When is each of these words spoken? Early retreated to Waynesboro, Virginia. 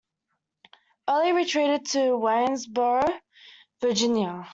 Early 1.07 1.31
retreated 1.31 1.85
to 1.91 2.17
Waynesboro, 2.17 3.03
Virginia. 3.81 4.49